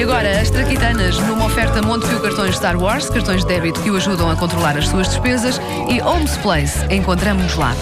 E 0.00 0.02
agora, 0.02 0.40
as 0.40 0.48
Traquitanas, 0.48 1.18
numa 1.18 1.44
oferta 1.44 1.82
Montepio 1.82 2.20
Cartões 2.20 2.56
Star 2.56 2.80
Wars, 2.80 3.10
cartões 3.10 3.42
de 3.42 3.48
débito 3.48 3.80
que 3.82 3.90
o 3.90 3.96
ajudam 3.96 4.30
a 4.30 4.36
controlar 4.36 4.78
as 4.78 4.88
suas 4.88 5.08
despesas, 5.08 5.60
e 5.90 6.00
Homes 6.00 6.36
Place. 6.38 6.78
Encontramos-nos 6.90 7.54
lá. 7.56 7.74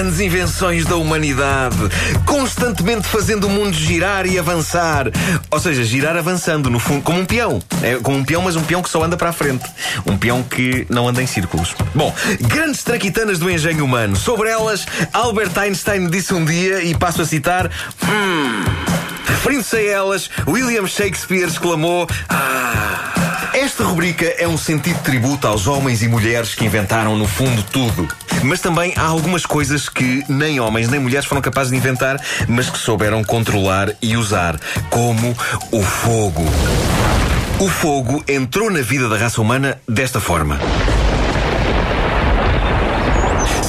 Grandes 0.00 0.18
invenções 0.18 0.86
da 0.86 0.96
humanidade, 0.96 1.76
constantemente 2.24 3.06
fazendo 3.06 3.46
o 3.46 3.50
mundo 3.50 3.74
girar 3.74 4.24
e 4.24 4.38
avançar. 4.38 5.08
Ou 5.50 5.60
seja, 5.60 5.84
girar 5.84 6.16
avançando, 6.16 6.70
no 6.70 6.78
fundo, 6.78 7.02
como 7.02 7.20
um 7.20 7.26
peão. 7.26 7.60
É 7.82 7.96
como 7.96 8.16
um 8.16 8.24
peão, 8.24 8.40
mas 8.40 8.56
um 8.56 8.62
peão 8.62 8.82
que 8.82 8.88
só 8.88 9.04
anda 9.04 9.14
para 9.14 9.28
a 9.28 9.32
frente. 9.32 9.70
Um 10.06 10.16
peão 10.16 10.42
que 10.42 10.86
não 10.88 11.06
anda 11.06 11.22
em 11.22 11.26
círculos. 11.26 11.74
Bom, 11.94 12.14
grandes 12.40 12.82
traquitanas 12.82 13.38
do 13.38 13.50
engenho 13.50 13.84
humano. 13.84 14.16
Sobre 14.16 14.48
elas, 14.48 14.86
Albert 15.12 15.52
Einstein 15.58 16.08
disse 16.08 16.32
um 16.32 16.46
dia, 16.46 16.82
e 16.82 16.94
passo 16.94 17.20
a 17.20 17.26
citar: 17.26 17.70
Hum. 18.02 18.64
Referindo-se 19.26 19.76
a 19.76 19.82
elas, 19.82 20.30
William 20.48 20.86
Shakespeare 20.86 21.46
exclamou: 21.46 22.08
Ah. 22.30 23.09
Esta 23.80 23.88
rubrica 23.88 24.26
é 24.36 24.46
um 24.46 24.58
sentido 24.58 25.00
tributo 25.02 25.46
aos 25.46 25.66
homens 25.66 26.02
e 26.02 26.06
mulheres 26.06 26.54
que 26.54 26.66
inventaram, 26.66 27.16
no 27.16 27.26
fundo, 27.26 27.62
tudo. 27.62 28.06
Mas 28.42 28.60
também 28.60 28.92
há 28.94 29.04
algumas 29.04 29.46
coisas 29.46 29.88
que 29.88 30.22
nem 30.28 30.60
homens 30.60 30.90
nem 30.90 31.00
mulheres 31.00 31.24
foram 31.24 31.40
capazes 31.40 31.70
de 31.70 31.78
inventar, 31.78 32.20
mas 32.46 32.68
que 32.68 32.76
souberam 32.76 33.24
controlar 33.24 33.90
e 34.02 34.18
usar, 34.18 34.60
como 34.90 35.34
o 35.72 35.82
fogo. 35.82 36.44
O 37.58 37.70
fogo 37.70 38.22
entrou 38.28 38.70
na 38.70 38.82
vida 38.82 39.08
da 39.08 39.16
raça 39.16 39.40
humana 39.40 39.80
desta 39.88 40.20
forma. 40.20 40.60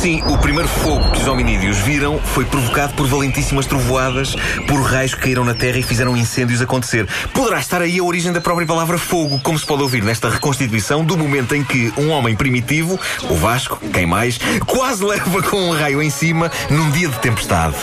Sim, 0.01 0.19
o 0.23 0.35
primeiro 0.39 0.67
fogo 0.67 1.11
que 1.11 1.21
os 1.21 1.27
hominídeos 1.27 1.77
viram 1.77 2.17
foi 2.17 2.43
provocado 2.43 2.91
por 2.93 3.05
valentíssimas 3.05 3.67
trovoadas, 3.67 4.35
por 4.67 4.81
raios 4.81 5.13
que 5.13 5.21
caíram 5.21 5.45
na 5.45 5.53
terra 5.53 5.77
e 5.77 5.83
fizeram 5.83 6.17
incêndios 6.17 6.59
acontecer. 6.59 7.07
Poderá 7.35 7.59
estar 7.59 7.83
aí 7.83 7.99
a 7.99 8.03
origem 8.03 8.31
da 8.31 8.41
própria 8.41 8.65
palavra 8.65 8.97
fogo, 8.97 9.39
como 9.43 9.59
se 9.59 9.63
pode 9.63 9.83
ouvir 9.83 10.03
nesta 10.03 10.27
reconstituição 10.27 11.05
do 11.05 11.15
momento 11.15 11.53
em 11.53 11.63
que 11.63 11.93
um 11.95 12.09
homem 12.09 12.35
primitivo, 12.35 12.99
o 13.29 13.35
Vasco, 13.35 13.79
quem 13.93 14.07
mais, 14.07 14.39
quase 14.65 15.05
leva 15.05 15.43
com 15.43 15.69
um 15.69 15.71
raio 15.71 16.01
em 16.01 16.09
cima 16.09 16.51
num 16.67 16.89
dia 16.89 17.07
de 17.07 17.19
tempestade. 17.19 17.75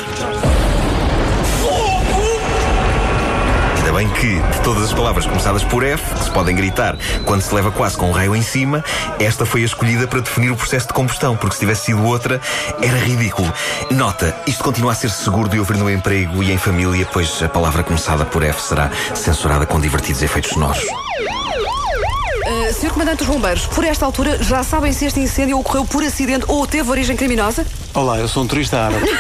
Bem 3.99 4.09
que, 4.11 4.39
de 4.39 4.61
todas 4.63 4.85
as 4.85 4.93
palavras 4.93 5.27
começadas 5.27 5.65
por 5.65 5.83
F, 5.83 6.15
que 6.15 6.23
se 6.23 6.31
podem 6.31 6.55
gritar 6.55 6.97
quando 7.25 7.43
se 7.43 7.53
leva 7.53 7.73
quase 7.73 7.97
com 7.97 8.09
um 8.09 8.13
raio 8.13 8.37
em 8.37 8.43
cima, 8.43 8.85
esta 9.19 9.45
foi 9.45 9.63
a 9.63 9.65
escolhida 9.65 10.07
para 10.07 10.21
definir 10.21 10.53
o 10.53 10.57
processo 10.57 10.87
de 10.87 10.93
combustão, 10.93 11.37
porque 11.37 11.55
se 11.55 11.59
tivesse 11.59 11.87
sido 11.87 12.05
outra, 12.05 12.41
era 12.81 12.97
ridículo. 12.97 13.53
Nota, 13.91 14.37
isto 14.47 14.63
continua 14.63 14.93
a 14.93 14.95
ser 14.95 15.11
seguro 15.11 15.49
de 15.49 15.59
ouvir 15.59 15.77
no 15.79 15.91
emprego 15.91 16.45
e 16.45 16.53
em 16.53 16.57
família, 16.57 17.09
pois 17.13 17.43
a 17.43 17.49
palavra 17.49 17.83
começada 17.83 18.25
por 18.25 18.45
F 18.45 18.63
será 18.63 18.89
censurada 19.17 19.67
com 19.67 19.81
divertidos 19.81 20.23
efeitos 20.23 20.53
sonoros. 20.53 20.85
Uh, 20.85 22.73
Senhor 22.73 22.93
Comandante 22.93 23.25
dos 23.25 23.27
Bombeiros, 23.27 23.67
por 23.67 23.83
esta 23.83 24.07
altura 24.07 24.41
já 24.41 24.63
sabem 24.63 24.93
se 24.93 25.07
este 25.07 25.19
incêndio 25.19 25.59
ocorreu 25.59 25.85
por 25.85 26.05
acidente 26.05 26.45
ou 26.47 26.65
teve 26.69 26.89
origem 26.89 27.17
criminosa? 27.17 27.67
Olá, 27.93 28.17
eu 28.17 28.29
sou 28.29 28.45
um 28.45 28.47
turista 28.47 28.79
árabe. 28.79 29.11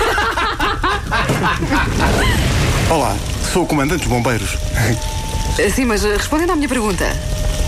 Olá, 2.89 3.17
sou 3.49 3.65
o 3.65 3.67
comandante 3.67 4.01
dos 4.01 4.09
bombeiros. 4.09 4.55
Uh, 4.55 5.71
Sim, 5.75 5.87
mas 5.87 6.05
uh, 6.05 6.17
respondendo 6.17 6.51
à 6.51 6.57
minha 6.57 6.69
pergunta. 6.69 7.05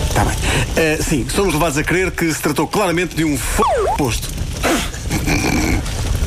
Está 0.07 0.25
bem. 0.25 0.35
Eh, 0.75 0.99
sim, 1.01 1.25
somos 1.33 1.53
levados 1.53 1.77
a 1.77 1.83
crer 1.83 2.11
que 2.11 2.31
se 2.33 2.41
tratou 2.41 2.67
claramente 2.67 3.15
de 3.15 3.23
um 3.23 3.35
f... 3.35 3.61
posto. 3.97 4.29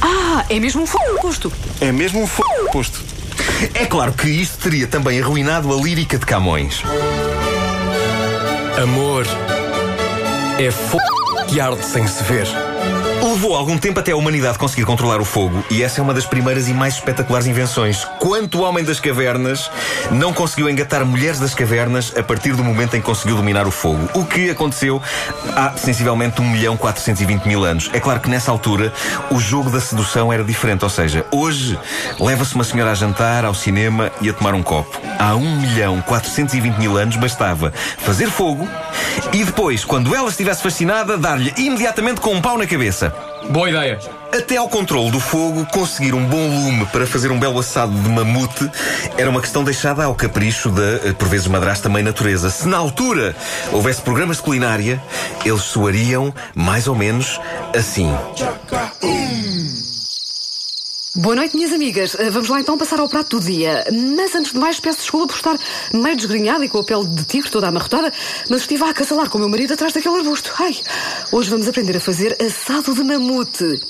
Ah, 0.00 0.44
é 0.48 0.58
mesmo 0.58 0.82
um 0.82 0.86
fogo 0.86 1.20
posto. 1.20 1.52
É 1.80 1.92
mesmo 1.92 2.20
um 2.20 2.26
f... 2.26 2.42
posto. 2.72 3.04
É 3.74 3.84
claro 3.84 4.12
que 4.12 4.28
isto 4.28 4.58
teria 4.58 4.86
também 4.86 5.20
arruinado 5.20 5.72
a 5.72 5.76
lírica 5.76 6.18
de 6.18 6.24
Camões. 6.24 6.82
Amor 8.82 9.26
é 10.58 10.70
fogo 10.70 11.46
que 11.48 11.60
arde 11.60 11.84
sem 11.84 12.06
se 12.06 12.22
ver. 12.24 12.46
Levou 13.24 13.56
algum 13.56 13.78
tempo 13.78 13.98
até 13.98 14.12
a 14.12 14.16
humanidade 14.16 14.58
conseguir 14.58 14.84
controlar 14.84 15.18
o 15.18 15.24
fogo, 15.24 15.64
e 15.70 15.82
essa 15.82 15.98
é 15.98 16.02
uma 16.02 16.12
das 16.12 16.26
primeiras 16.26 16.68
e 16.68 16.74
mais 16.74 16.96
espetaculares 16.96 17.46
invenções. 17.46 18.04
Quanto 18.18 18.58
o 18.58 18.62
homem 18.62 18.84
das 18.84 19.00
cavernas 19.00 19.70
não 20.10 20.30
conseguiu 20.30 20.68
engatar 20.68 21.06
mulheres 21.06 21.40
das 21.40 21.54
cavernas 21.54 22.12
a 22.18 22.22
partir 22.22 22.52
do 22.52 22.62
momento 22.62 22.94
em 22.94 23.00
que 23.00 23.06
conseguiu 23.06 23.34
dominar 23.34 23.66
o 23.66 23.70
fogo? 23.70 24.10
O 24.12 24.26
que 24.26 24.50
aconteceu 24.50 25.00
há 25.56 25.74
sensivelmente 25.74 26.42
1 26.42 26.50
milhão 26.50 26.76
420 26.76 27.46
mil 27.46 27.64
anos. 27.64 27.88
É 27.94 27.98
claro 27.98 28.20
que 28.20 28.28
nessa 28.28 28.50
altura 28.50 28.92
o 29.30 29.40
jogo 29.40 29.70
da 29.70 29.80
sedução 29.80 30.30
era 30.30 30.44
diferente, 30.44 30.84
ou 30.84 30.90
seja, 30.90 31.24
hoje 31.32 31.78
leva-se 32.20 32.54
uma 32.54 32.62
senhora 32.62 32.90
a 32.90 32.94
jantar, 32.94 33.46
ao 33.46 33.54
cinema 33.54 34.12
e 34.20 34.28
a 34.28 34.34
tomar 34.34 34.52
um 34.52 34.62
copo. 34.62 35.00
Há 35.18 35.34
1 35.34 35.60
milhão 35.60 36.02
420 36.02 36.76
mil 36.76 36.98
anos 36.98 37.16
bastava 37.16 37.72
fazer 37.96 38.26
fogo 38.26 38.68
e 39.32 39.44
depois, 39.44 39.82
quando 39.82 40.14
ela 40.14 40.28
estivesse 40.28 40.62
fascinada, 40.62 41.16
dar-lhe 41.16 41.54
imediatamente 41.56 42.20
com 42.20 42.34
um 42.34 42.42
pau 42.42 42.58
na 42.58 42.66
cabeça. 42.66 43.13
Boa 43.50 43.68
ideia. 43.68 43.98
Até 44.32 44.56
ao 44.56 44.68
controle 44.68 45.10
do 45.10 45.20
fogo, 45.20 45.64
conseguir 45.66 46.12
um 46.14 46.24
bom 46.24 46.48
lume 46.48 46.86
para 46.86 47.06
fazer 47.06 47.30
um 47.30 47.38
belo 47.38 47.58
assado 47.58 47.92
de 47.92 48.08
mamute 48.08 48.68
era 49.16 49.30
uma 49.30 49.40
questão 49.40 49.62
deixada 49.62 50.04
ao 50.04 50.14
capricho 50.14 50.70
da, 50.70 51.08
eh, 51.08 51.12
por 51.16 51.28
vezes, 51.28 51.46
madrasta 51.46 51.88
mãe 51.88 52.02
natureza. 52.02 52.50
Se 52.50 52.66
na 52.66 52.76
altura 52.76 53.36
houvesse 53.70 54.00
programas 54.00 54.38
de 54.38 54.42
culinária, 54.42 55.00
eles 55.44 55.62
soariam 55.62 56.34
mais 56.54 56.88
ou 56.88 56.96
menos 56.96 57.40
assim. 57.76 58.12
Boa 61.16 61.36
noite, 61.36 61.54
minhas 61.54 61.72
amigas. 61.72 62.14
Uh, 62.14 62.28
Vamos 62.32 62.48
lá 62.48 62.58
então 62.58 62.76
passar 62.76 62.98
ao 62.98 63.08
prato 63.08 63.38
do 63.38 63.46
dia. 63.46 63.84
Mas 64.16 64.34
antes 64.34 64.50
de 64.50 64.58
mais, 64.58 64.80
peço 64.80 64.98
desculpa 64.98 65.28
por 65.28 65.36
estar 65.36 65.56
meio 65.92 66.16
desgrenhada 66.16 66.64
e 66.64 66.68
com 66.68 66.78
a 66.78 66.82
pele 66.82 67.06
de 67.06 67.22
tigre 67.22 67.48
toda 67.48 67.68
amarrotada, 67.68 68.12
mas 68.50 68.62
estive 68.62 68.82
a 68.82 68.90
acasalar 68.90 69.30
com 69.30 69.38
o 69.38 69.40
meu 69.40 69.48
marido 69.48 69.72
atrás 69.72 69.92
daquele 69.92 70.16
arbusto. 70.16 70.52
Ai, 70.58 70.76
hoje 71.30 71.50
vamos 71.50 71.68
aprender 71.68 71.96
a 71.96 72.00
fazer 72.00 72.36
assado 72.42 72.92
de 72.92 73.04
mamute. 73.04 73.80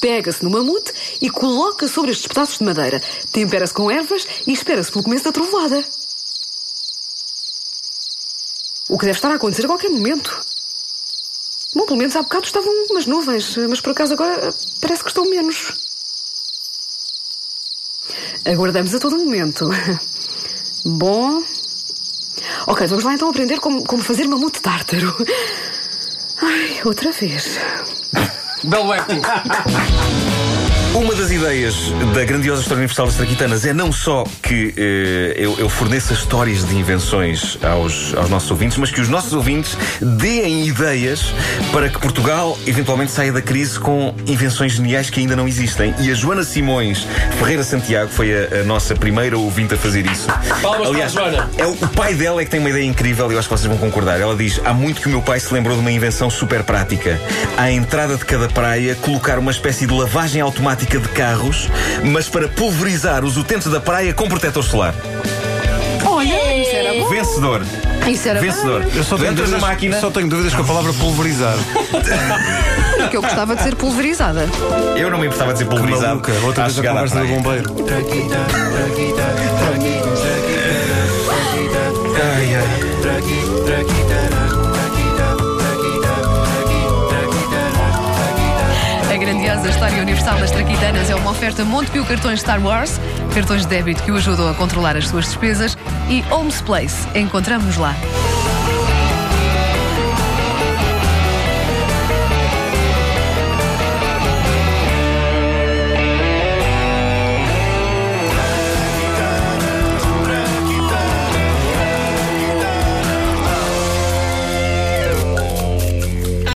Pega-se 0.00 0.42
no 0.42 0.48
mamute 0.48 0.90
e 1.20 1.28
coloca 1.28 1.86
sobre 1.86 2.12
estes 2.12 2.26
pedaços 2.26 2.56
de 2.56 2.64
madeira. 2.64 3.02
Tempera-se 3.30 3.74
com 3.74 3.90
ervas 3.90 4.26
e 4.46 4.52
espera-se 4.52 4.90
pelo 4.90 5.04
começo 5.04 5.24
da 5.24 5.32
trovoada. 5.32 5.84
O 8.88 8.96
que 8.96 9.04
deve 9.04 9.18
estar 9.18 9.30
a 9.30 9.34
acontecer 9.34 9.66
a 9.66 9.68
qualquer 9.68 9.90
momento. 9.90 10.34
Bom, 11.74 11.84
pelo 11.84 11.98
menos 11.98 12.16
há 12.16 12.22
bocado 12.22 12.46
estavam 12.46 12.72
umas 12.90 13.04
nuvens, 13.04 13.54
mas 13.68 13.82
por 13.82 13.90
acaso 13.90 14.14
agora 14.14 14.48
eh, 14.48 14.54
parece 14.80 15.02
que 15.02 15.10
estão 15.10 15.28
menos. 15.28 15.89
Aguardamos 18.44 18.94
a 18.94 18.98
todo 18.98 19.16
momento. 19.16 19.68
Bom. 20.84 21.42
Ok, 22.66 22.86
vamos 22.86 23.04
lá 23.04 23.14
então 23.14 23.28
aprender 23.28 23.60
como, 23.60 23.84
como 23.84 24.02
fazer 24.02 24.26
mamute 24.26 24.60
tártaro. 24.60 25.14
Ai, 26.40 26.80
outra 26.84 27.12
vez. 27.12 27.60
Belo 28.64 28.92
acting. 28.92 29.20
Uma 30.94 31.14
das 31.14 31.30
ideias 31.30 31.76
da 32.12 32.24
grandiosa 32.24 32.62
História 32.62 32.80
Universal 32.80 33.06
das 33.06 33.14
Traquitanas 33.14 33.64
é 33.64 33.72
não 33.72 33.92
só 33.92 34.24
que 34.42 34.74
eh, 34.76 35.34
eu, 35.36 35.56
eu 35.56 35.68
forneça 35.68 36.12
histórias 36.12 36.66
de 36.66 36.76
invenções 36.76 37.56
aos, 37.62 38.12
aos 38.14 38.28
nossos 38.28 38.50
ouvintes, 38.50 38.76
mas 38.76 38.90
que 38.90 39.00
os 39.00 39.08
nossos 39.08 39.32
ouvintes 39.32 39.78
deem 40.00 40.66
ideias 40.66 41.32
para 41.70 41.88
que 41.88 41.96
Portugal 42.00 42.58
eventualmente 42.66 43.12
saia 43.12 43.32
da 43.32 43.40
crise 43.40 43.78
com 43.78 44.12
invenções 44.26 44.72
geniais 44.72 45.08
que 45.08 45.20
ainda 45.20 45.36
não 45.36 45.46
existem. 45.46 45.94
E 46.00 46.10
a 46.10 46.14
Joana 46.14 46.42
Simões 46.42 47.06
Ferreira 47.38 47.62
Santiago 47.62 48.10
foi 48.10 48.32
a, 48.34 48.60
a 48.60 48.64
nossa 48.64 48.96
primeira 48.96 49.38
ouvinte 49.38 49.74
a 49.74 49.78
fazer 49.78 50.04
isso. 50.06 50.26
Palmas 50.60 50.88
Aliás, 50.88 51.12
para 51.12 51.26
a 51.26 51.30
Joana. 51.30 51.50
é 51.56 51.66
o, 51.66 51.70
o 51.70 51.88
pai 51.88 52.14
dela 52.14 52.42
é 52.42 52.44
que 52.44 52.50
tem 52.50 52.58
uma 52.58 52.70
ideia 52.70 52.84
incrível 52.84 53.30
e 53.30 53.34
eu 53.34 53.38
acho 53.38 53.48
que 53.48 53.56
vocês 53.56 53.68
vão 53.68 53.78
concordar. 53.78 54.20
Ela 54.20 54.34
diz: 54.34 54.60
Há 54.64 54.74
muito 54.74 55.00
que 55.00 55.06
o 55.06 55.10
meu 55.10 55.22
pai 55.22 55.38
se 55.38 55.54
lembrou 55.54 55.76
de 55.76 55.82
uma 55.82 55.92
invenção 55.92 56.28
super 56.28 56.64
prática. 56.64 57.20
À 57.56 57.70
entrada 57.70 58.16
de 58.16 58.24
cada 58.24 58.48
praia, 58.48 58.96
colocar 58.96 59.38
uma 59.38 59.52
espécie 59.52 59.86
de 59.86 59.94
lavagem 59.94 60.42
automática 60.42 60.79
de 60.86 61.08
carros, 61.08 61.68
mas 62.04 62.28
para 62.28 62.48
pulverizar 62.48 63.24
os 63.24 63.36
utentes 63.36 63.70
da 63.70 63.80
praia 63.80 64.12
com 64.12 64.28
protetor 64.28 64.64
solar. 64.64 64.94
Olha, 66.04 66.62
isso 66.62 66.74
era 66.74 66.94
bom. 66.94 67.08
Vencedor. 67.08 67.62
Isso 68.08 68.28
era 68.28 68.40
Vencedor. 68.40 68.84
Eu 68.94 69.04
só 69.04 69.16
tenho, 69.16 69.32
entras 69.32 69.50
na 69.50 69.56
dúvidas, 69.56 69.60
máquina. 69.60 70.00
só 70.00 70.10
tenho 70.10 70.28
dúvidas 70.28 70.54
com 70.54 70.62
a 70.62 70.64
palavra 70.64 70.92
pulverizar. 70.94 71.56
porque 72.98 73.16
eu 73.16 73.22
gostava 73.22 73.56
de 73.56 73.62
ser 73.62 73.74
pulverizada. 73.76 74.48
Eu 74.96 75.10
não 75.10 75.18
me 75.18 75.26
importava 75.26 75.52
de 75.52 75.58
ser 75.60 75.64
pulverizado. 75.66 76.06
Maluca, 76.06 76.32
outra 76.44 76.64
à 76.64 76.66
vez 76.66 76.78
a 76.78 76.82
chegada 76.82 77.00
à 77.00 77.02
conversa 77.02 77.20
do 77.20 77.42
praia. 77.42 77.62
bombeiro. 77.62 77.74
História 89.90 90.04
Universal 90.04 90.38
das 90.38 90.50
Traquitanas 90.52 91.10
é 91.10 91.16
uma 91.16 91.32
oferta 91.32 91.64
Montepio 91.64 92.04
Cartões 92.04 92.38
Star 92.38 92.64
Wars, 92.64 93.00
cartões 93.34 93.62
de 93.62 93.68
débito 93.68 94.00
que 94.04 94.12
o 94.12 94.16
ajudam 94.16 94.48
a 94.48 94.54
controlar 94.54 94.96
as 94.96 95.08
suas 95.08 95.24
despesas 95.24 95.76
e 96.08 96.22
Homes 96.32 96.60
Place. 96.60 97.08
Encontramos-nos 97.18 97.76
lá. 97.76 97.96